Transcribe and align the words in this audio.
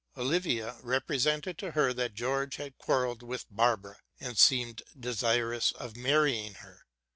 Olivia 0.17 0.77
represented 0.81 1.59
to 1.59 1.73
her 1.73 1.93
that 1.93 2.15
George 2.15 2.55
had 2.55 2.75
quarrelled 2.79 3.21
with 3.21 3.45
Barbara, 3.51 3.97
and 4.19 4.35
seemed 4.35 4.81
desirous 4.99 5.71
of 5.73 5.95
marrying 5.95 6.55
her. 6.55 6.87